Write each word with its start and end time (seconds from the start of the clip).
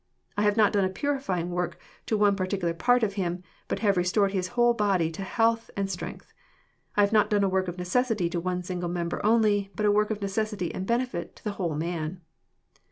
I 0.35 0.41
have 0.41 0.57
not 0.57 0.73
done 0.73 0.83
a 0.83 0.89
purlfjriQg 0.89 1.49
work 1.49 1.79
to 2.07 2.17
one 2.17 2.35
particular 2.35 2.73
part 2.73 3.03
of 3.03 3.13
him, 3.21 3.43
but 3.67 3.81
have 3.85 3.97
restored, 3.97 4.31
fajs 4.31 4.47
whole 4.47 4.73
body 4.73 5.11
to 5.11 5.21
health 5.21 5.69
and 5.77 5.91
strength. 5.91 6.33
I 6.97 7.01
have 7.01 7.13
not 7.13 7.29
done 7.29 7.43
a 7.43 7.47
work 7.49 7.67
of_necessity 7.67 8.27
to 8.31 8.39
one 8.39 8.63
single 8.63 8.89
member 8.89 9.23
only, 9.23 9.69
but 9.75 9.85
a 9.85 9.91
work 9.91 10.09
of 10.09 10.19
necessity 10.19 10.73
and 10.73 10.87
benefit 10.87 11.35
to 11.35 11.43
the 11.43 11.51
whole 11.51 11.75
man." 11.75 12.21